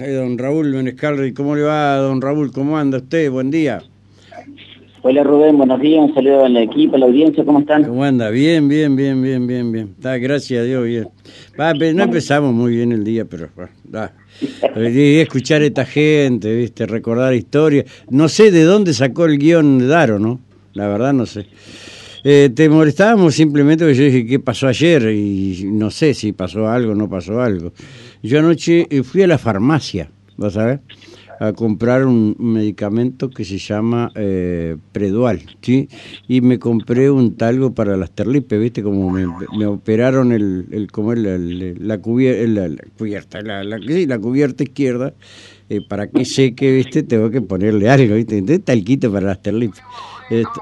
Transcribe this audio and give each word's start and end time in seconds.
Eh, 0.00 0.12
don 0.12 0.38
Raúl 0.38 0.72
Menescal, 0.72 1.34
¿cómo 1.34 1.56
le 1.56 1.62
va, 1.62 1.96
don 1.96 2.20
Raúl? 2.20 2.52
¿Cómo 2.52 2.78
anda 2.78 2.98
usted? 2.98 3.32
Buen 3.32 3.50
día. 3.50 3.82
Hola 5.02 5.24
Rubén, 5.24 5.58
buenos 5.58 5.80
días, 5.80 6.04
un 6.08 6.14
saludo 6.14 6.44
al 6.44 6.56
equipo, 6.56 6.94
a 6.94 7.00
la 7.00 7.06
audiencia, 7.06 7.44
¿cómo 7.44 7.58
están? 7.58 7.82
¿Cómo 7.82 8.04
anda? 8.04 8.30
Bien, 8.30 8.68
bien, 8.68 8.94
bien, 8.94 9.20
bien, 9.20 9.44
bien, 9.48 9.72
bien. 9.72 9.94
Está, 9.98 10.16
gracias 10.18 10.60
a 10.60 10.62
Dios, 10.62 10.84
bien. 10.84 11.08
Va, 11.58 11.74
no 11.74 12.04
empezamos 12.04 12.54
muy 12.54 12.76
bien 12.76 12.92
el 12.92 13.02
día, 13.02 13.24
pero 13.24 13.48
da. 13.82 14.14
escuchar 14.76 15.62
a 15.62 15.64
esta 15.64 15.84
gente, 15.84 16.54
viste, 16.54 16.86
recordar 16.86 17.34
historias. 17.34 17.86
No 18.08 18.28
sé 18.28 18.52
de 18.52 18.62
dónde 18.62 18.94
sacó 18.94 19.24
el 19.24 19.36
guion 19.36 19.80
de 19.80 19.88
Daro, 19.88 20.20
¿no? 20.20 20.38
La 20.74 20.86
verdad 20.86 21.12
no 21.12 21.26
sé. 21.26 21.46
Eh, 22.22 22.50
te 22.54 22.68
molestábamos 22.68 23.34
simplemente 23.34 23.84
porque 23.84 23.98
yo 23.98 24.04
dije, 24.04 24.26
¿qué 24.26 24.38
pasó 24.38 24.68
ayer? 24.68 25.10
Y 25.12 25.64
no 25.64 25.90
sé 25.90 26.14
si 26.14 26.32
pasó 26.32 26.68
algo 26.68 26.92
o 26.92 26.94
no 26.94 27.08
pasó 27.08 27.40
algo. 27.40 27.72
Yo 28.22 28.38
anoche 28.38 28.86
eh, 28.90 29.02
fui 29.02 29.22
a 29.22 29.26
la 29.26 29.38
farmacia, 29.38 30.10
¿vas 30.36 30.56
a 30.56 30.64
ver? 30.64 30.80
a 31.40 31.52
comprar 31.52 32.04
un 32.04 32.34
medicamento 32.38 33.30
que 33.30 33.44
se 33.44 33.58
llama 33.58 34.10
eh, 34.14 34.76
Predual, 34.92 35.42
¿sí? 35.62 35.88
Y 36.26 36.40
me 36.40 36.58
compré 36.58 37.10
un 37.10 37.36
talgo 37.36 37.74
para 37.74 37.96
las 37.96 38.10
terlipes, 38.10 38.60
¿viste? 38.60 38.82
Como 38.82 39.10
me, 39.10 39.66
operaron 39.66 40.32
el, 40.32 40.66
la, 41.80 41.98
cubierta, 41.98 43.40
la, 43.42 43.62
la, 43.62 43.78
la 43.78 44.18
cubierta 44.18 44.64
izquierda, 44.64 45.14
eh, 45.68 45.80
para 45.86 46.08
que 46.08 46.24
seque, 46.24 46.72
¿viste? 46.72 47.04
Tengo 47.04 47.30
que 47.30 47.40
ponerle 47.40 47.88
algo, 47.88 48.16
¿viste? 48.16 48.38
Entonces, 48.38 48.64
talquito 48.64 49.12
para 49.12 49.26
las 49.26 49.40
terlipes. 49.42 49.80
Esto. 50.30 50.60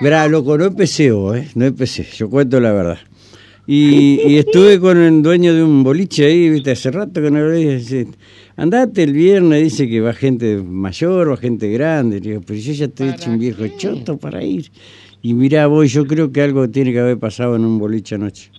Verá, 0.00 0.26
loco, 0.26 0.58
no 0.58 0.64
empecé 0.64 1.12
vos, 1.12 1.36
¿eh? 1.36 1.48
No 1.54 1.64
empecé, 1.64 2.02
yo 2.16 2.28
cuento 2.28 2.58
la 2.58 2.72
verdad. 2.72 2.98
Y, 3.66 4.36
estuve 4.38 4.80
con 4.80 4.98
el 4.98 5.22
dueño 5.22 5.54
de 5.54 5.62
un 5.62 5.84
boliche 5.84 6.26
ahí, 6.26 6.50
viste, 6.50 6.72
hace 6.72 6.90
rato 6.90 7.22
que 7.22 7.30
no 7.30 7.40
lo 7.40 7.52
dije. 7.52 8.06
Andate 8.56 9.04
el 9.04 9.12
viernes, 9.12 9.62
dice 9.62 9.88
que 9.88 10.00
va 10.00 10.12
gente 10.12 10.56
mayor, 10.56 11.30
va 11.30 11.36
gente 11.36 11.70
grande. 11.70 12.20
digo, 12.20 12.40
pero 12.44 12.58
yo 12.58 12.72
ya 12.72 12.86
estoy 12.86 13.10
hecho 13.10 13.30
un 13.30 13.38
viejo 13.38 13.66
choto 13.76 14.16
para 14.16 14.42
ir. 14.42 14.66
Y 15.22 15.34
mirá 15.34 15.68
vos, 15.68 15.92
yo 15.92 16.04
creo 16.06 16.32
que 16.32 16.42
algo 16.42 16.68
tiene 16.68 16.92
que 16.92 16.98
haber 16.98 17.18
pasado 17.18 17.54
en 17.54 17.64
un 17.64 17.78
boliche 17.78 18.16
anoche. 18.16 18.50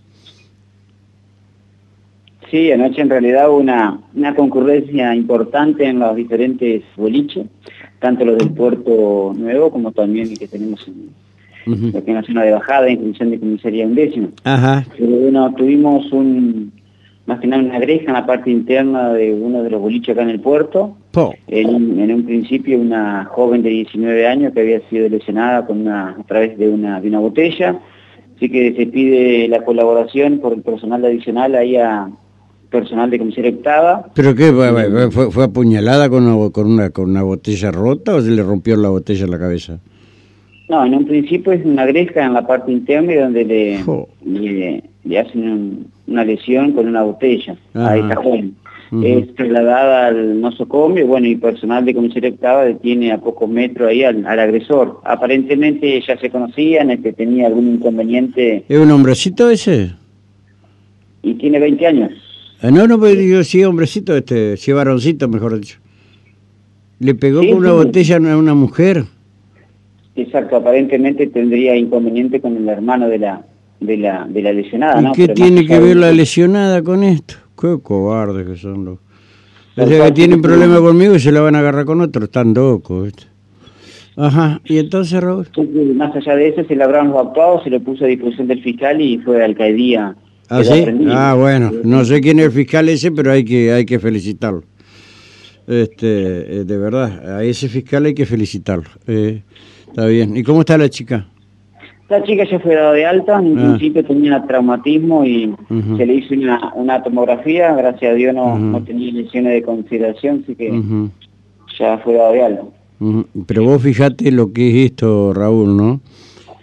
Sí, 2.49 2.71
anoche 2.71 3.01
en 3.01 3.09
realidad 3.09 3.49
hubo 3.49 3.57
una, 3.57 3.99
una 4.13 4.35
concurrencia 4.35 5.13
importante 5.15 5.85
en 5.85 5.99
los 5.99 6.15
diferentes 6.15 6.83
boliches, 6.95 7.47
tanto 7.99 8.23
los 8.23 8.37
del 8.37 8.51
Puerto 8.51 9.33
Nuevo 9.35 9.69
como 9.71 9.91
también 9.91 10.29
el 10.29 10.39
que 10.39 10.47
tenemos 10.47 10.87
en, 10.87 11.09
lo 11.65 12.03
que 12.03 12.17
es 12.17 12.29
una 12.29 12.43
de 12.43 12.51
bajada 12.51 12.87
en 12.87 12.99
función 12.99 13.31
de 13.31 13.39
comisaría 13.39 13.85
undécima. 13.85 14.29
Ajá. 14.43 14.85
Pero 14.97 15.11
bueno, 15.11 15.53
tuvimos 15.55 16.11
un, 16.11 16.71
más 17.25 17.39
que 17.39 17.47
nada 17.47 17.63
una 17.63 17.79
greja 17.79 18.07
en 18.07 18.13
la 18.13 18.25
parte 18.25 18.51
interna 18.51 19.13
de 19.13 19.33
uno 19.33 19.63
de 19.63 19.69
los 19.69 19.81
boliches 19.81 20.09
acá 20.09 20.23
en 20.23 20.29
el 20.29 20.39
puerto. 20.39 20.97
En, 21.47 21.99
en, 21.99 22.13
un 22.13 22.25
principio 22.25 22.79
una 22.79 23.25
joven 23.25 23.61
de 23.61 23.69
19 23.69 24.27
años 24.27 24.53
que 24.53 24.61
había 24.61 24.81
sido 24.89 25.07
lesionada 25.07 25.65
con 25.65 25.81
una, 25.81 26.09
a 26.19 26.23
través 26.23 26.57
de 26.57 26.69
una, 26.69 26.99
de 26.99 27.07
una 27.07 27.19
botella. 27.19 27.79
Así 28.35 28.49
que 28.49 28.73
se 28.75 28.87
pide 28.87 29.47
la 29.47 29.63
colaboración 29.63 30.39
por 30.39 30.53
el 30.53 30.61
personal 30.61 31.05
adicional 31.05 31.55
ahí 31.55 31.77
a 31.77 32.09
personal 32.69 33.09
de 33.09 33.19
comisaría 33.19 33.51
octava. 33.51 34.09
¿Pero 34.15 34.35
qué? 34.35 34.51
¿Fue, 35.11 35.31
fue 35.31 35.43
apuñalada 35.43 36.09
con 36.09 36.27
una, 36.27 36.49
con, 36.49 36.71
una, 36.71 36.89
con 36.89 37.11
una 37.11 37.21
botella 37.21 37.71
rota 37.71 38.15
o 38.15 38.21
se 38.21 38.31
le 38.31 38.41
rompió 38.41 38.75
la 38.75 38.89
botella 38.89 39.25
en 39.25 39.31
la 39.31 39.39
cabeza? 39.39 39.79
No, 40.73 40.83
en 40.83 40.95
un 40.95 41.05
principio 41.05 41.51
es 41.51 41.63
una 41.63 41.85
gresca 41.85 42.25
en 42.25 42.33
la 42.33 42.47
parte 42.47 42.71
interna 42.71 43.13
donde 43.15 43.45
le, 43.45 44.81
le, 45.03 45.19
hacen 45.19 45.85
una 46.07 46.25
lesión 46.25 46.71
con 46.71 46.87
una 46.87 47.03
botella 47.03 47.55
a 47.75 47.95
esta 47.95 48.15
joven. 48.15 48.55
Es 49.03 49.35
trasladada 49.35 50.07
al 50.07 50.41
nosocomio, 50.41 51.05
bueno, 51.05 51.27
y 51.27 51.35
personal 51.35 51.85
de 51.85 51.93
comisaría 51.93 52.31
octava 52.31 52.65
detiene 52.65 53.11
a 53.11 53.19
pocos 53.19 53.47
metros 53.47 53.87
ahí 53.87 54.03
al, 54.03 54.25
agresor. 54.25 54.99
Aparentemente 55.03 56.01
ya 56.07 56.17
se 56.17 56.31
conocían, 56.31 56.87
que 56.87 56.93
este, 56.95 57.13
tenía 57.13 57.45
algún 57.45 57.75
inconveniente. 57.75 58.65
¿Es 58.67 58.79
un 58.79 58.89
hombrecito 58.89 59.51
ese? 59.51 59.91
Y 61.21 61.35
tiene 61.35 61.59
20 61.59 61.85
años. 61.85 62.11
Ah, 62.63 62.71
no, 62.71 62.87
no, 62.87 62.99
pero 62.99 63.13
digo, 63.13 63.43
sí, 63.43 63.63
hombrecito, 63.63 64.17
este, 64.17 64.57
sí, 64.57 64.71
varoncito, 64.71 65.27
mejor 65.27 65.59
dicho. 65.59 65.77
¿Le 66.97 67.13
pegó 67.13 67.41
con 67.41 67.57
una 67.57 67.73
botella 67.73 68.15
a 68.15 68.37
una 68.37 68.55
mujer? 68.55 69.05
Exacto, 70.15 70.57
aparentemente 70.57 71.27
tendría 71.27 71.75
inconveniente 71.75 72.39
con 72.39 72.55
el 72.55 72.67
hermano 72.69 73.09
de 73.09 73.17
la, 73.19 73.45
de 73.79 73.97
la, 73.97 74.27
de 74.29 74.41
la 74.41 74.53
lesionada. 74.53 75.09
¿Y 75.09 75.11
qué 75.13 75.27
tiene 75.29 75.65
que 75.65 75.79
ver 75.79 75.97
la 75.97 76.11
lesionada 76.11 76.83
con 76.83 77.03
esto? 77.03 77.35
Qué 77.59 77.79
cobardes 77.81 78.47
que 78.47 78.55
son 78.57 78.85
los... 78.85 78.99
O 79.75 79.87
sea, 79.87 80.05
que 80.05 80.11
tienen 80.11 80.41
problemas 80.41 80.79
conmigo 80.81 81.15
y 81.15 81.19
se 81.19 81.31
la 81.31 81.41
van 81.41 81.55
a 81.55 81.59
agarrar 81.59 81.85
con 81.85 81.99
otro, 82.01 82.25
están 82.25 82.53
locos. 82.53 83.11
Ajá, 84.15 84.61
y 84.65 84.77
entonces, 84.77 85.19
Raúl. 85.19 85.47
Más 85.95 86.15
allá 86.15 86.35
de 86.35 86.49
eso, 86.49 86.63
se 86.65 86.75
le 86.75 86.83
habrán 86.83 87.07
actuado, 87.07 87.63
se 87.63 87.71
lo 87.71 87.79
puso 87.79 88.05
a 88.05 88.07
disposición 88.07 88.47
del 88.47 88.61
fiscal 88.61 89.01
y 89.01 89.17
fue 89.17 89.41
a 89.41 89.45
alcaldía. 89.45 90.15
¿Ah, 90.49 90.63
sí? 90.63 90.85
Ah, 91.09 91.35
bueno, 91.35 91.71
no 91.83 92.05
sé 92.05 92.21
quién 92.21 92.37
es 92.37 92.45
el 92.45 92.51
fiscal 92.51 92.87
ese, 92.89 93.11
pero 93.11 93.31
hay 93.31 93.43
que, 93.43 93.71
hay 93.71 93.85
que 93.85 93.97
felicitarlo. 93.97 94.63
Este, 95.65 96.59
eh, 96.59 96.63
de 96.65 96.77
verdad, 96.77 97.37
a 97.37 97.43
ese 97.43 97.69
fiscal 97.69 98.05
hay 98.05 98.13
que 98.13 98.27
felicitarlo. 98.27 98.89
Eh, 99.07 99.41
Está 99.93 100.07
bien. 100.07 100.35
¿Y 100.35 100.41
cómo 100.41 100.61
está 100.61 100.75
la 100.75 100.89
chica? 100.89 101.27
La 102.09 102.23
chica 102.23 102.43
ya 102.49 102.59
fue 102.59 102.73
dada 102.73 102.93
de 102.93 103.05
alta, 103.05 103.39
en 103.39 103.59
ah. 103.59 103.61
principio 103.61 104.03
tenía 104.03 104.43
traumatismo 104.47 105.23
y 105.23 105.53
se 105.97 106.05
le 106.07 106.15
hizo 106.15 106.33
una, 106.73 107.03
tomografía, 107.03 107.75
gracias 107.75 108.11
a 108.11 108.15
Dios 108.15 108.33
no, 108.33 108.57
no 108.57 108.83
tenía 108.83 109.13
lesiones 109.13 109.53
de 109.53 109.61
consideración, 109.61 110.41
así 110.43 110.55
que 110.55 110.81
ya 111.77 111.99
fue 111.99 112.15
dada 112.15 112.31
de 112.31 112.43
alta. 112.43 112.63
Pero 113.45 113.65
vos 113.65 113.83
fijate 113.83 114.31
lo 114.31 114.51
que 114.51 114.69
es 114.69 114.91
esto, 114.91 115.31
Raúl, 115.31 115.77
¿no? 115.77 116.01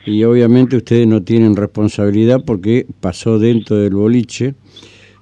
Y 0.05 0.25
obviamente 0.25 0.77
ustedes 0.77 1.07
no 1.07 1.23
tienen 1.23 1.55
responsabilidad 1.55 2.43
porque 2.45 2.85
pasó 3.01 3.39
dentro 3.39 3.77
del 3.77 3.95
boliche, 3.95 4.55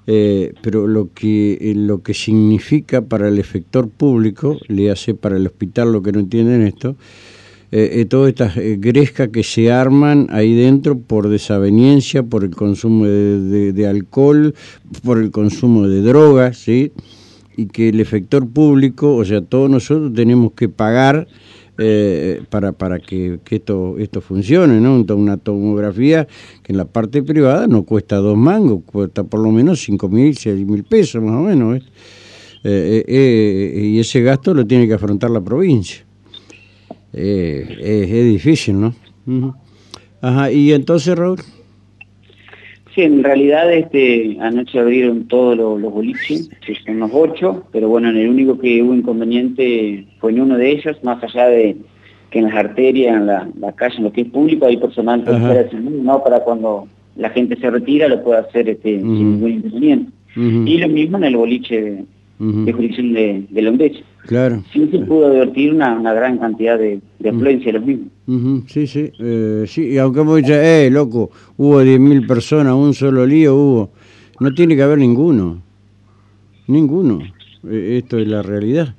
eh, 0.07 0.55
pero 0.63 0.87
lo 0.87 1.13
que, 1.13 1.59
eh, 1.61 1.75
lo 1.77 2.03
que 2.03 2.15
significa 2.15 3.03
para 3.03 3.29
el 3.29 3.39
efector 3.39 3.91
público, 3.91 4.57
le 4.69 4.91
hace 4.91 5.15
para 5.15 5.37
el 5.37 5.47
hospital 5.47 5.93
lo 5.93 6.03
que 6.03 6.13
no 6.13 6.21
entienden 6.21 6.63
esto, 6.63 6.97
eh, 7.71 8.01
eh, 8.01 8.05
todas 8.07 8.31
estas 8.31 8.57
eh, 8.57 8.79
grescas 8.81 9.29
que 9.29 9.43
se 9.43 9.71
arman 9.71 10.27
ahí 10.31 10.55
dentro 10.55 10.99
por 10.99 11.29
desaveniencia, 11.29 12.23
por 12.23 12.43
el 12.43 12.57
consumo 12.57 13.05
de, 13.05 13.87
alcohol, 13.87 14.55
por 15.05 15.19
el 15.19 15.31
consumo 15.31 15.87
de 15.87 16.01
drogas, 16.01 16.57
¿sí? 16.57 16.93
y 17.59 17.67
que 17.67 17.91
el 17.91 18.01
efector 18.01 18.49
público, 18.49 19.17
o 19.17 19.25
sea, 19.25 19.43
todos 19.43 19.69
nosotros 19.69 20.15
tenemos 20.15 20.53
que 20.53 20.71
pagar 20.71 21.29
para, 22.49 22.73
para 22.73 22.99
que, 22.99 23.39
esto, 23.51 23.99
esto 23.99 24.21
funcione, 24.21 24.81
¿no? 24.81 25.05
Una 25.15 25.37
tomografía 25.37 26.27
que 26.65 26.73
en 26.73 26.77
la 26.77 26.87
parte 26.87 27.23
privada 27.23 27.69
no 27.69 27.85
cuesta 27.85 28.17
dos 28.17 28.37
mangos, 28.37 28.83
cuesta 28.85 29.23
por 29.23 29.41
lo 29.41 29.53
menos 29.53 29.81
cinco 29.81 30.09
mil, 30.09 30.37
seis 30.37 30.67
mil 30.67 30.83
pesos 30.83 31.23
más 31.23 31.35
o 31.35 31.43
menos. 31.43 31.85
y 32.65 33.99
ese 34.01 34.23
gasto 34.23 34.55
lo 34.55 34.67
tiene 34.67 34.89
que 34.89 34.95
afrontar 34.95 35.31
la 35.31 35.41
provincia 35.41 36.08
eh, 37.21 38.07
es, 38.09 38.25
difícil, 38.25 38.81
¿no? 38.81 38.95
Ajá, 40.21 40.51
y 40.53 40.73
entonces, 40.73 41.17
Raúl. 41.17 41.41
Sí, 42.95 43.03
en 43.03 43.23
realidad 43.23 43.73
este, 43.73 44.37
anoche 44.41 44.79
abrieron 44.79 45.29
todos 45.29 45.57
los, 45.57 45.81
los 45.81 45.93
boliches, 45.93 46.49
que 46.65 46.75
son 46.87 47.01
los 47.01 47.11
ocho, 47.13 47.65
pero 47.73 47.89
bueno, 47.89 48.11
en 48.11 48.17
el 48.17 48.29
único 48.29 48.59
que 48.59 48.83
hubo 48.83 48.95
inconveniente 48.95 50.07
fue 50.21 50.33
en 50.33 50.41
uno 50.41 50.57
de 50.57 50.71
ellos, 50.71 50.97
más 51.03 51.23
allá 51.23 51.49
de 51.49 51.77
que 52.31 52.39
en 52.39 52.47
las 52.47 52.55
arterias, 52.55 53.17
en 53.17 53.27
la, 53.27 53.73
calle, 53.75 53.97
en 53.99 54.05
lo 54.05 54.13
que 54.13 54.23
es 54.23 54.29
público, 54.29 54.67
hay 54.67 54.77
personal 54.77 55.25
que 55.25 55.77
¿no? 55.77 56.23
Para 56.23 56.41
cuando 56.41 56.87
la 57.17 57.31
gente 57.31 57.57
se 57.57 57.71
retira 57.71 58.09
lo 58.09 58.23
puede 58.23 58.41
hacer 58.41 58.69
este, 58.69 58.99
sin 58.99 59.33
ningún 59.33 59.51
inconveniente. 59.51 60.13
Y 60.37 60.79
lo 60.79 60.89
mismo 60.89 61.19
en 61.19 61.25
el 61.25 61.37
boliche 61.37 62.05
de 62.39 62.73
jurisdicción 62.73 63.13
de, 63.13 63.45
de 63.51 63.63
Lombeche. 63.63 64.05
Claro. 64.27 64.63
Sí 64.73 64.89
se 64.91 64.99
pudo 65.01 65.27
advertir 65.27 65.73
una, 65.73 65.99
una 65.99 66.13
gran 66.13 66.39
cantidad 66.39 66.79
de, 66.79 67.01
de 67.19 67.29
afluencia 67.29 67.73
de 67.73 67.79
los 67.79 67.87
mismos. 67.87 68.09
Sí, 68.69 68.87
sí, 68.87 69.11
eh, 69.19 69.65
sí, 69.67 69.89
y 69.89 69.99
aunque 69.99 70.21
vos 70.21 70.37
dices, 70.37 70.59
eh, 70.63 70.91
loco, 70.93 71.31
hubo 71.57 71.83
10.000 71.83 72.27
personas, 72.27 72.75
un 72.75 72.95
solo 72.95 73.27
lío 73.27 73.55
hubo, 73.57 73.91
no 74.41 74.53
tiene 74.53 74.77
que 74.77 74.83
haber 74.83 74.99
ninguno, 74.99 75.63
ninguno, 76.67 77.21
eh, 77.69 78.01
esto 78.03 78.19
es 78.19 78.29
la 78.29 78.43
realidad. 78.43 78.95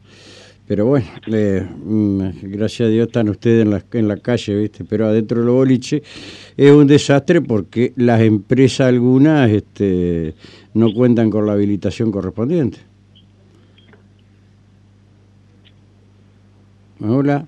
Pero 0.70 0.86
bueno, 0.86 1.08
eh, 1.26 1.66
mm, 1.84 2.22
gracias 2.44 2.88
a 2.88 2.92
Dios 2.92 3.08
están 3.08 3.28
ustedes 3.30 3.64
en 3.64 3.72
la, 3.72 3.84
en 3.92 4.08
la 4.08 4.18
calle, 4.18 4.56
¿viste? 4.56 4.84
Pero 4.84 5.08
adentro 5.08 5.40
de 5.40 5.48
los 5.48 5.56
boliches 5.56 6.04
es 6.56 6.72
un 6.72 6.86
desastre 6.86 7.42
porque 7.42 7.92
las 7.96 8.22
empresas 8.22 8.88
algunas 8.88 9.50
este, 9.50 10.36
no 10.76 10.94
cuentan 10.94 11.32
con 11.32 11.48
la 11.48 11.54
habilitación 11.54 12.12
correspondiente. 12.12 12.89
Hola. 17.02 17.46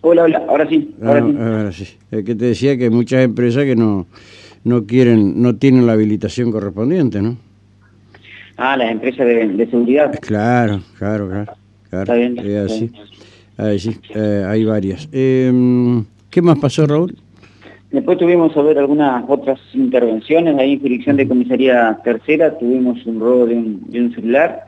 Hola, 0.00 0.24
hola, 0.24 0.42
ahora 0.48 0.68
sí. 0.68 0.94
Ahora, 1.02 1.20
sí. 1.20 1.36
ahora 1.38 1.72
sí. 1.72 1.88
Es 2.10 2.24
que 2.24 2.34
te 2.34 2.44
decía 2.46 2.76
que 2.76 2.84
hay 2.84 2.90
muchas 2.90 3.24
empresas 3.24 3.64
que 3.64 3.76
no, 3.76 4.06
no 4.64 4.84
quieren, 4.84 5.40
no 5.40 5.56
tienen 5.56 5.86
la 5.86 5.92
habilitación 5.92 6.50
correspondiente, 6.50 7.22
¿no? 7.22 7.36
Ah, 8.56 8.76
las 8.76 8.90
empresas 8.90 9.26
de, 9.26 9.66
seguridad. 9.70 10.18
Claro, 10.20 10.80
claro, 10.98 11.28
claro. 11.28 11.52
Está 11.84 12.14
bien. 12.14 12.38
así. 12.58 12.90
sí, 13.78 14.00
eh, 14.14 14.44
hay 14.46 14.64
varias. 14.64 15.08
Em, 15.12 16.04
¿Qué 16.30 16.42
más 16.42 16.58
pasó, 16.58 16.86
Raúl? 16.86 17.16
Después 17.90 18.18
tuvimos 18.18 18.56
a 18.56 18.62
ver 18.62 18.78
algunas 18.78 19.24
otras 19.28 19.60
intervenciones, 19.72 20.58
ahí 20.58 20.72
en 20.72 20.80
jurisdicción 20.80 21.16
de 21.16 21.28
comisaría 21.28 21.96
tercera 22.02 22.58
tuvimos 22.58 23.06
un 23.06 23.20
robo 23.20 23.46
de 23.46 23.54
un, 23.54 23.84
de 23.88 24.00
un 24.00 24.14
celular, 24.14 24.64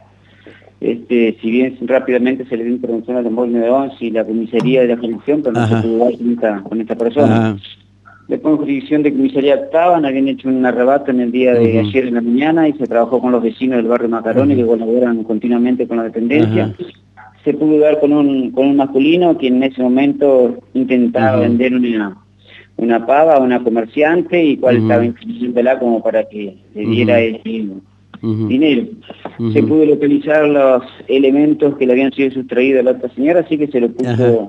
este, 0.81 1.37
si 1.41 1.51
bien 1.51 1.77
rápidamente 1.83 2.45
se 2.47 2.57
le 2.57 2.65
dio 2.65 2.75
intervención 2.75 3.17
al 3.17 3.31
móvil 3.31 3.53
911 3.55 4.05
y 4.05 4.11
la 4.11 4.25
comisaría 4.25 4.83
de 4.83 4.89
la 4.89 4.97
jurisdicción, 4.97 5.43
pero 5.43 5.53
no 5.55 5.67
se 5.67 5.77
pudo 5.77 5.99
dar 5.99 6.17
con 6.17 6.31
esta, 6.31 6.63
con 6.63 6.81
esta 6.81 6.95
persona. 6.97 7.57
Después 8.29 8.53
en 8.53 8.59
jurisdicción 8.59 9.03
de 9.03 9.13
comisaría 9.13 9.55
octava 9.55 9.97
habían 9.97 10.29
hecho 10.29 10.49
un 10.49 10.67
arrebato 10.67 11.13
en 11.13 11.21
el 11.21 11.33
día 11.33 11.55
de 11.55 11.79
ayer 11.79 12.09
en 12.09 12.15
la 12.15 12.21
mañana 12.21 12.69
y 12.69 12.73
se 12.75 12.87
trabajó 12.87 13.21
con 13.21 13.33
los 13.33 13.43
vecinos 13.43 13.77
del 13.77 13.87
barrio 13.87 14.09
Macaroni 14.09 14.57
que 14.57 14.67
colaboran 14.67 15.23
continuamente 15.23 15.87
con 15.87 15.99
la 15.99 16.05
dependencia. 16.05 16.75
Se 17.45 17.55
pudo 17.55 17.79
dar 17.79 18.01
con 18.01 18.13
un, 18.13 18.51
con 18.51 18.67
un 18.67 18.77
masculino 18.77 19.39
que 19.39 19.47
en 19.47 19.63
ese 19.63 19.81
momento 19.81 20.57
intentaba 20.75 21.39
vender 21.39 21.75
una 21.75 22.17
una 22.77 23.07
pava, 23.07 23.39
una 23.39 23.63
comerciante, 23.63 24.43
y 24.43 24.57
cuál 24.59 24.77
estaba 24.79 25.05
inscribiéndola 25.05 25.79
como 25.79 26.03
para 26.03 26.25
que 26.29 26.57
le 26.75 26.87
diera 26.87 27.21
el 27.21 27.41
dinero. 28.49 28.87
Se 29.53 29.63
pudo 29.63 29.85
localizar 29.85 30.49
los 30.49 30.83
elementos 31.09 31.77
que 31.77 31.87
le 31.87 31.93
habían 31.93 32.13
sido 32.13 32.31
sustraídos 32.31 32.81
a 32.81 32.85
la 32.85 32.91
otra 32.93 33.09
señora, 33.15 33.41
así 33.41 33.59
que 33.59 33.69
se 33.69 33.81
lo 33.81 33.91
puso 33.91 34.49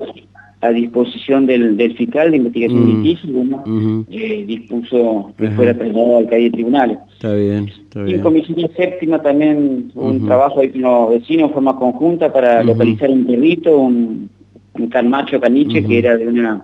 a 0.60 0.70
disposición 0.70 1.46
del, 1.46 1.76
del, 1.76 1.96
fiscal 1.96 2.32
de 2.32 2.38
investigación 2.38 3.02
litigiosa, 3.02 3.62
eh, 4.10 4.44
dispuso 4.44 5.32
que 5.38 5.50
fuera 5.52 5.74
trasladado 5.74 6.18
al 6.18 6.28
calle 6.28 6.50
tribunales. 6.50 6.98
Está 7.12 7.34
bien, 7.34 7.68
está 7.68 8.02
bien. 8.02 8.10
Y 8.10 8.14
en 8.14 8.22
comisión 8.22 8.70
séptima 8.76 9.22
también 9.22 9.92
un 9.94 10.26
trabajo 10.26 10.60
ahí 10.60 10.70
con 10.70 10.82
los 10.82 11.10
vecinos 11.10 11.48
en 11.48 11.54
forma 11.54 11.76
conjunta 11.76 12.32
para 12.32 12.64
localizar 12.64 13.08
un 13.08 13.24
perrito, 13.24 13.78
un, 13.78 14.30
un 14.74 14.86
calmacho 14.88 15.40
caniche 15.40 15.84
que 15.84 15.98
era 15.98 16.16
de 16.16 16.26
una 16.26 16.62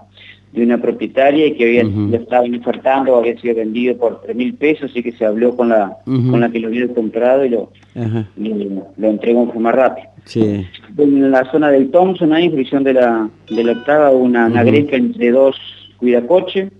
de 0.54 0.62
una 0.62 0.80
propietaria 0.80 1.46
y 1.46 1.54
que 1.54 1.64
había, 1.64 1.82
lo 1.82 2.16
estaban 2.16 2.54
ofertando, 2.54 3.16
había 3.16 3.38
sido 3.40 3.56
vendido 3.56 3.96
por 3.96 4.22
tres 4.22 4.36
mil 4.36 4.54
pesos 4.54 4.92
y 4.94 5.02
que 5.02 5.10
se 5.10 5.24
habló 5.24 5.56
con 5.56 5.68
la 5.68 5.96
con 6.04 6.40
la 6.40 6.48
que 6.48 6.60
lo 6.60 6.68
había 6.68 6.86
comprado 6.88 7.44
y 7.44 7.48
lo, 7.48 7.72
lo, 7.96 9.08
entregó 9.08 9.42
en 9.42 9.52
forma 9.52 9.72
rápida. 9.72 10.10
Sí. 10.24 10.64
En 10.96 11.30
la 11.32 11.50
zona 11.50 11.70
del 11.70 11.90
Thompson, 11.90 12.32
hay 12.32 12.46
en 12.46 12.84
de 12.84 12.94
la, 12.94 13.28
de 13.50 13.64
la 13.64 13.72
octava, 13.72 14.10
una, 14.10 14.46
una 14.46 14.62
entre 14.62 15.30
dos 15.32 15.56
cuidacoches. 15.96 16.70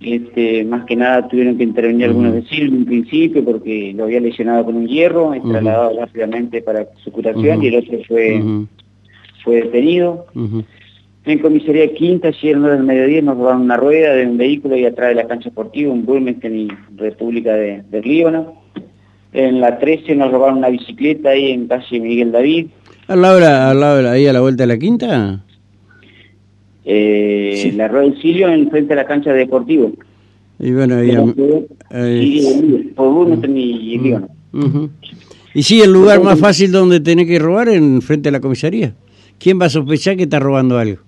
este, 0.00 0.64
más 0.64 0.84
que 0.84 0.96
nada 0.96 1.28
tuvieron 1.28 1.56
que 1.56 1.62
intervenir 1.62 2.06
algunos 2.06 2.34
vecinos 2.34 2.68
en 2.68 2.78
un 2.78 2.84
principio 2.86 3.44
porque 3.44 3.92
lo 3.94 4.04
había 4.04 4.20
lesionado 4.20 4.64
con 4.64 4.74
un 4.74 4.88
hierro, 4.88 5.32
trasladado 5.48 5.96
rápidamente 6.00 6.60
para 6.60 6.86
su 7.04 7.12
curación 7.12 7.62
y 7.62 7.68
el 7.68 7.76
otro 7.76 7.98
fue, 8.08 8.42
fue 9.44 9.62
detenido. 9.62 10.26
En 11.26 11.40
comisaría 11.40 11.92
quinta, 11.92 12.28
ayer 12.28 12.54
en 12.54 12.62
del 12.62 12.84
mediodía 12.84 13.20
nos 13.20 13.36
robaron 13.36 13.62
una 13.62 13.76
rueda 13.76 14.14
de 14.14 14.28
un 14.28 14.38
vehículo 14.38 14.76
y 14.76 14.84
atrás 14.84 15.08
de 15.08 15.16
la 15.16 15.26
cancha 15.26 15.48
deportiva, 15.48 15.92
un 15.92 16.06
Burlington 16.06 16.54
y 16.54 16.68
República 16.96 17.52
de, 17.52 17.82
Líbano. 18.00 18.62
En 19.32 19.60
la 19.60 19.76
13 19.76 20.14
nos 20.14 20.30
robaron 20.30 20.58
una 20.58 20.68
bicicleta 20.68 21.30
ahí 21.30 21.50
en 21.50 21.66
calle 21.66 21.98
Miguel 21.98 22.30
David. 22.30 22.68
¿Al 23.08 23.22
lado, 23.22 23.44
al 23.44 23.80
lado 23.80 24.08
ahí 24.08 24.28
a 24.28 24.32
la 24.32 24.40
vuelta 24.40 24.62
de 24.62 24.66
la 24.68 24.78
quinta? 24.78 25.44
Eh, 26.84 27.72
La 27.74 27.88
rueda 27.88 28.04
del 28.04 28.22
Silio 28.22 28.48
en 28.48 28.70
frente 28.70 28.92
a 28.92 28.96
la 28.96 29.04
cancha 29.04 29.32
deportiva. 29.32 29.88
Y 30.60 30.70
bueno, 30.70 30.94
ahí... 30.94 32.92
por 32.94 33.12
Burlington 33.12 33.56
y, 33.56 33.98
Líbano. 33.98 34.28
¿Y 35.54 35.62
sí, 35.64 35.80
el 35.80 35.92
lugar 35.92 36.22
más 36.22 36.38
fácil 36.38 36.70
donde 36.70 37.00
tenés 37.00 37.26
que 37.26 37.40
robar 37.40 37.68
en 37.68 38.00
frente 38.00 38.28
a 38.28 38.32
la 38.32 38.38
comisaría? 38.40 38.94
¿Quién 39.40 39.60
va 39.60 39.66
a 39.66 39.70
sospechar 39.70 40.16
que 40.16 40.22
está 40.22 40.38
robando 40.38 40.78
algo? 40.78 41.05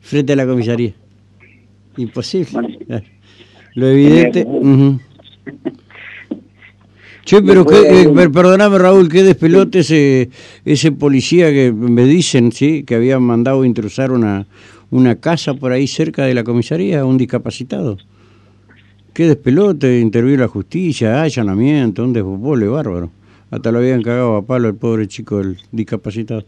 Frente 0.00 0.32
a 0.32 0.36
la 0.36 0.46
comisaría. 0.46 0.94
Imposible. 1.96 2.78
Lo 3.74 3.86
evidente. 3.88 4.46
Che, 7.24 7.42
pero 7.42 7.64
eh, 7.70 8.28
perdóname 8.32 8.78
Raúl, 8.78 9.08
qué 9.08 9.22
despelote 9.22 9.80
ese, 9.80 10.30
ese 10.64 10.90
policía 10.90 11.50
que 11.50 11.70
me 11.70 12.04
dicen, 12.04 12.50
sí, 12.50 12.82
que 12.82 12.96
habían 12.96 13.22
mandado 13.22 13.64
intrusar 13.64 14.10
una, 14.10 14.46
una 14.90 15.16
casa 15.16 15.54
por 15.54 15.72
ahí 15.72 15.86
cerca 15.86 16.24
de 16.24 16.34
la 16.34 16.42
comisaría, 16.44 17.04
un 17.04 17.18
discapacitado. 17.18 17.98
Qué 19.12 19.26
despelote, 19.26 20.00
intervino 20.00 20.38
la 20.42 20.48
justicia, 20.48 21.22
allanamiento, 21.22 22.04
un 22.04 22.12
desbole 22.12 22.66
bárbaro. 22.66 23.10
Hasta 23.50 23.72
lo 23.72 23.78
habían 23.78 24.02
cagado 24.02 24.36
a 24.36 24.42
palo 24.42 24.68
el 24.68 24.74
pobre 24.74 25.08
chico 25.08 25.38
del 25.38 25.58
discapacitado. 25.72 26.44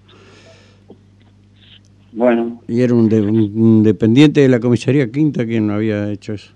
Bueno. 2.13 2.61
Y 2.69 2.83
era 2.83 2.95
un, 2.95 3.83
dependiente 3.83 4.41
de 4.41 4.49
la 4.49 4.61
comisaría 4.61 5.11
quinta 5.11 5.47
quien 5.47 5.67
no 5.67 5.75
había 5.75 6.11
hecho 6.11 6.35
eso. 6.35 6.53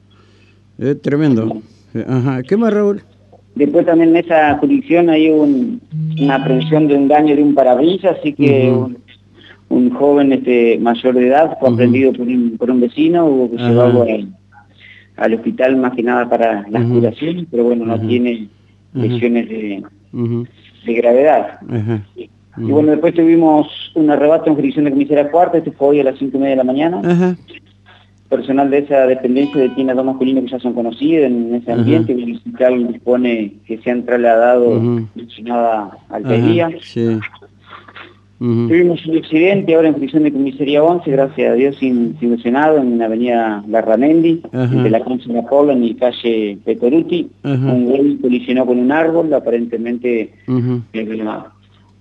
Es 0.79 1.01
tremendo. 1.01 1.63
Ajá. 2.07 2.43
¿Qué 2.43 2.57
más, 2.57 2.73
Raúl? 2.73 3.03
Después 3.55 3.87
también 3.87 4.11
en 4.11 4.17
esa 4.17 4.59
jurisdicción 4.59 5.09
hay 5.09 5.31
un, 5.31 5.81
una 6.21 6.35
aprehensión 6.35 6.89
de 6.89 6.95
un 6.95 7.09
daño 7.09 7.35
de 7.35 7.43
un 7.43 7.55
parabrisas, 7.55 8.19
así 8.19 8.35
que 8.35 8.71
un, 9.71 9.91
joven 9.91 10.33
este 10.33 10.79
mayor 10.79 11.15
de 11.15 11.29
edad 11.29 11.57
fue 11.59 11.71
aprendido 11.71 12.13
por, 12.13 12.29
un, 12.29 12.57
por 12.59 12.71
un 12.71 12.81
vecino, 12.81 13.25
hubo 13.25 13.51
que 13.51 13.57
llevarlo 13.57 14.05
al, 15.17 15.35
hospital 15.35 15.77
más 15.79 15.95
que 15.95 16.03
nada 16.03 16.29
para 16.29 16.69
las 16.69 16.85
curaciones, 16.85 17.47
pero 17.51 17.65
bueno, 17.65 17.87
no 17.87 17.99
tiene 17.99 18.49
lesiones 18.93 19.49
de, 19.49 19.83
de 20.85 20.93
gravedad. 20.93 21.59
Y 22.59 22.71
bueno, 22.71 22.91
después 22.91 23.15
tuvimos 23.15 23.67
un 23.95 24.11
arrebato 24.11 24.49
en 24.49 24.55
jurisdicción 24.55 24.87
de 24.87 24.93
comisaría 24.93 25.31
cuarta, 25.31 25.59
este 25.59 25.73
fue 25.73 25.89
hoy 25.89 26.01
a 26.01 26.05
las 26.05 26.19
cinco 26.19 26.39
y 26.39 26.41
media 26.41 26.51
de 26.51 26.57
la 26.57 26.65
mañana. 26.65 27.37
Personal 28.29 28.71
de 28.71 28.79
esa 28.79 29.07
dependencia 29.07 29.61
detiene 29.61 29.93
a 29.93 29.95
dos 29.95 30.05
masculinos 30.05 30.45
que 30.45 30.51
ya 30.51 30.59
son 30.59 30.73
conocidos 30.75 31.27
en 31.27 31.55
ese 31.55 31.73
ambiente, 31.73 32.13
y 32.13 32.23
el 32.23 32.41
fiscal 32.41 32.89
dispone 32.89 33.53
que 33.67 33.79
se 33.79 33.91
han 33.91 34.05
trasladado 34.05 34.69
uh 34.71 35.07
al 36.11 36.25
-huh. 36.25 36.81
Sí. 36.83 37.19
Tuvimos 38.39 39.07
un 39.07 39.17
accidente 39.17 39.75
ahora 39.75 39.89
en 39.89 39.95
jurisdicción 39.95 40.25
de 40.25 40.33
comisaría 40.33 40.83
11, 40.83 41.11
gracias 41.11 41.53
a 41.53 41.55
Dios 41.55 41.77
sin, 41.77 42.19
sin 42.21 42.35
en 42.35 42.99
la 42.99 43.07
avenida 43.07 43.65
Larramendi, 43.67 44.43
de 44.53 44.91
la 44.91 45.01
calle 45.01 45.33
Napoleon 45.33 45.83
y 45.83 45.95
calle 45.95 46.59
Petoruti. 46.65 47.31
Un 47.45 47.85
güey 47.87 48.17
colisionó 48.17 48.67
con 48.67 48.79
un 48.79 48.93
árbol, 48.93 49.33
aparentemente 49.33 50.35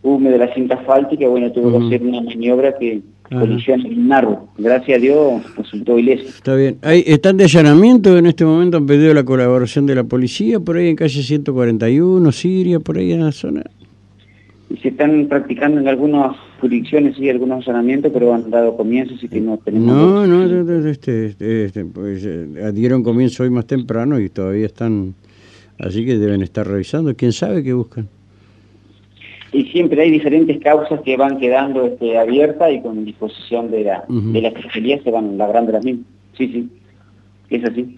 de 0.06 0.38
la 0.38 0.54
cinta 0.54 0.76
asfáltica, 0.76 1.28
bueno, 1.28 1.52
tuvo 1.52 1.80
que 1.80 1.86
hacer 1.88 2.04
una 2.04 2.22
maniobra 2.22 2.78
que 2.78 3.02
colisiona 3.28 3.88
en 3.88 4.06
un 4.06 4.14
árbol. 4.14 4.38
Gracias 4.58 4.98
a 4.98 5.02
Dios 5.02 5.56
resultó 5.58 5.98
ileso. 5.98 6.28
Está 6.28 6.56
bien. 6.56 6.78
¿Hay, 6.84 7.04
¿Están 7.08 7.38
de 7.38 7.46
allanamiento 7.46 8.16
en 8.18 8.28
este 8.28 8.46
momento? 8.46 8.78
¿Han 8.78 8.86
pedido 8.86 9.14
la 9.14 9.24
colaboración 9.24 9.88
de 9.88 9.96
la 9.96 10.04
policía 10.04 10.60
por 10.60 10.78
ahí 10.78 10.90
en 10.90 10.96
calle 10.96 11.24
141, 11.24 12.32
Siria, 12.32 12.80
por 12.80 12.98
ahí 12.98 13.14
en 13.14 13.26
la 13.26 13.32
zona? 13.32 13.64
Y 14.70 14.78
se 14.78 14.90
están 14.90 15.26
practicando 15.28 15.82
en 15.82 15.88
algunas 15.88 16.38
jurisdicciones, 16.62 17.16
sí, 17.18 17.28
algunos 17.30 17.68
allanamientos, 17.68 18.12
pero 18.14 18.34
han 18.34 18.50
dado 18.52 18.78
comienzo, 18.78 19.16
así 19.16 19.28
que 19.28 19.42
no 19.42 19.58
tenemos... 19.58 19.88
No, 19.88 20.28
no, 20.28 20.88
este, 20.88 21.28
este, 21.28 21.66
este, 21.66 21.86
pues, 21.86 22.24
eh, 22.26 22.72
dieron 22.74 23.04
comienzo 23.04 23.44
hoy 23.44 23.50
más 23.50 23.66
temprano 23.66 24.20
y 24.20 24.30
todavía 24.30 24.68
están... 24.68 25.16
Así 25.80 26.06
que 26.06 26.18
deben 26.18 26.42
estar 26.42 26.66
revisando. 26.66 27.16
¿Quién 27.16 27.34
sabe 27.34 27.62
qué 27.62 27.74
buscan? 27.74 28.08
Y 29.56 29.64
siempre 29.72 30.02
hay 30.02 30.12
diferentes 30.12 30.60
causas 30.60 31.00
que 31.02 31.16
van 31.16 31.40
quedando 31.40 31.86
este, 31.86 32.18
abiertas 32.18 32.74
y 32.74 32.82
con 32.82 33.06
disposición 33.06 33.72
de 33.72 33.86
la, 33.86 34.04
de 34.10 34.42
la 34.42 34.52
fiscalía 34.52 35.02
se 35.02 35.12
van 35.12 35.38
labrando 35.38 35.72
las 35.72 35.86
mismas. 35.86 36.06
Sí, 36.38 36.48
sí, 36.48 36.70
es 37.50 37.64
así. 37.64 37.98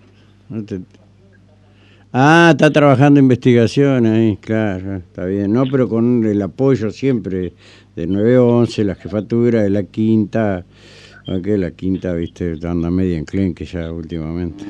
Ah, 2.14 2.50
está 2.52 2.72
trabajando 2.72 3.20
investigación 3.20 4.06
ahí, 4.06 4.38
claro, 4.38 4.98
está 4.98 5.26
bien. 5.26 5.52
No, 5.52 5.64
pero 5.66 5.90
con 5.90 6.24
el 6.26 6.40
apoyo 6.44 6.92
siempre 6.92 7.54
de 7.96 8.06
911, 8.06 8.84
la 8.84 8.94
jefatura 8.94 9.64
de 9.64 9.72
la 9.72 9.82
quinta, 9.82 10.64
aunque 11.26 11.58
la 11.58 11.72
quinta, 11.72 12.14
viste, 12.14 12.54
anda 12.68 12.92
media 12.92 13.18
enclenque 13.18 13.66
ya 13.66 13.92
últimamente. 13.92 14.64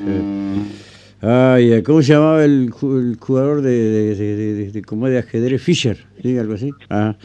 Ay, 1.20 1.82
¿cómo 1.82 2.00
se 2.00 2.12
llamaba 2.12 2.44
el, 2.44 2.70
jugador 2.70 3.62
de, 3.62 4.14
de, 4.14 4.70
de, 4.70 4.82
como 4.82 5.08
de 5.08 5.18
ajedrez? 5.18 5.60
Fischer, 5.60 5.98
¿sí? 6.22 6.38
Algo 6.38 6.54
así. 6.54 6.70
Ah, 6.90 7.16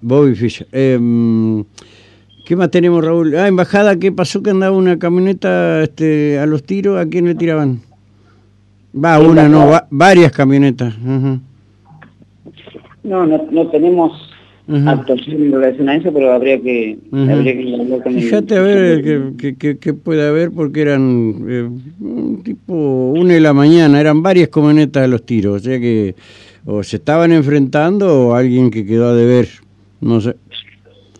Bobby 0.00 0.36
Fischer. 0.36 0.68
Em, 0.70 1.64
¿Qué 2.46 2.56
más 2.56 2.70
tenemos, 2.70 3.04
Raúl? 3.04 3.34
Ah, 3.34 3.48
embajada, 3.48 3.98
¿qué 3.98 4.12
pasó? 4.12 4.42
Que 4.42 4.50
andaba 4.50 4.76
una 4.76 4.98
camioneta 4.98 5.82
este, 5.82 6.38
a 6.38 6.46
los 6.46 6.62
tiros. 6.62 6.98
¿A 6.98 7.06
quién 7.06 7.26
le 7.26 7.34
tiraban? 7.34 7.80
Va, 8.94 9.18
una, 9.18 9.48
no, 9.48 9.72
varias 9.90 10.32
camionetas. 10.32 10.96
No, 10.98 11.40
no, 13.26 13.48
no 13.50 13.66
tenemos 13.68 14.12
actuación 14.86 15.42
en 15.42 15.52
relación 15.52 15.88
a 15.88 15.96
eso, 15.96 16.12
pero 16.12 16.32
habría 16.32 16.60
que, 16.60 16.98
habría 17.12 17.54
que 17.54 18.00
con 18.02 18.14
Fíjate 18.14 18.56
a 18.56 18.62
ver 18.62 19.32
qué 19.58 19.94
puede 19.94 20.28
haber, 20.28 20.50
porque 20.50 20.82
eran 20.82 21.44
eh, 21.48 21.68
tipo 22.68 23.12
una 23.12 23.34
de 23.34 23.40
la 23.40 23.54
mañana, 23.54 23.98
eran 24.00 24.22
varias 24.22 24.48
camionetas 24.48 25.02
de 25.02 25.08
los 25.08 25.24
tiros, 25.24 25.62
o 25.62 25.64
sea 25.64 25.80
que 25.80 26.14
o 26.66 26.82
se 26.82 26.96
estaban 26.96 27.32
enfrentando 27.32 28.28
o 28.28 28.34
alguien 28.34 28.70
que 28.70 28.84
quedó 28.84 29.08
a 29.08 29.14
deber, 29.14 29.48
no 30.00 30.20
sé. 30.20 30.36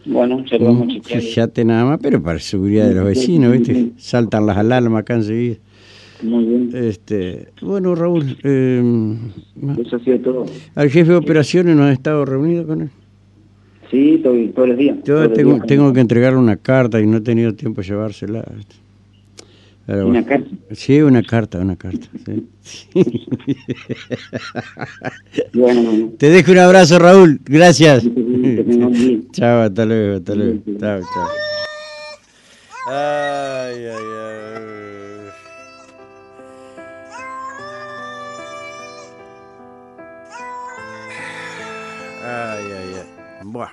Bueno, 0.05 0.45
se 0.47 0.59
lo 0.59 0.67
vamos 0.67 0.89
a 0.89 0.99
mm, 0.99 1.21
Fíjate 1.21 1.65
nada 1.65 1.85
más, 1.85 2.01
pero 2.03 2.23
para 2.23 2.39
seguridad 2.39 2.89
de 2.89 2.95
los 2.95 3.05
vecinos, 3.05 3.53
¿viste? 3.53 3.93
Saltan 3.97 4.47
las 4.47 4.59
alarmas 4.59 5.03
acá 5.03 5.15
enseguida. 5.15 5.57
Muy 6.23 6.45
bien. 6.45 6.71
Este, 6.75 7.49
bueno, 7.63 7.95
Raúl, 7.95 8.37
eh, 8.43 9.17
eso 9.81 9.97
ha 9.97 10.01
sido 10.01 10.19
todo. 10.21 10.47
¿Al 10.75 10.91
jefe 10.91 11.13
de 11.13 11.17
operaciones 11.17 11.77
no 11.77 11.85
has 11.85 11.93
estado 11.93 12.25
reunido 12.25 12.67
con 12.67 12.83
él? 12.83 12.91
Sí, 13.91 14.15
estoy 14.17 14.49
todos 14.49 14.69
los 14.69 14.79
días. 14.79 14.99
Yo 15.05 15.31
tengo, 15.31 15.61
tengo 15.61 15.93
que 15.93 16.01
entregarle 16.01 16.39
una 16.39 16.57
carta 16.57 17.01
y 17.01 17.07
no 17.07 17.19
he 17.19 17.21
tenido 17.23 17.55
tiempo 17.55 17.81
de 17.81 17.87
llevársela. 17.87 18.45
¿Una 19.89 20.23
carta? 20.23 20.51
Sí, 20.73 21.01
una 21.01 21.23
carta, 21.23 21.59
una 21.61 21.75
carta. 21.77 22.07
bueno, 25.55 26.13
Te 26.19 26.29
dejo 26.29 26.53
un 26.53 26.59
abrazo, 26.59 26.99
Raúl. 26.99 27.41
Gracias. 27.47 28.05
chao, 29.33 29.63
hasta 29.63 29.87
luego, 29.87 30.17
hasta 30.19 30.35
luego. 30.35 30.61
Chao, 30.79 31.01
chao. 31.01 31.29
Ay, 32.91 33.87
ay, 33.87 34.05
ay. 34.27 34.69
Ay, 42.23 42.65
ay, 42.77 42.95
ay. 42.95 43.07
Buah. 43.45 43.73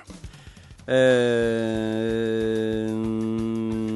Eh... 0.86 2.06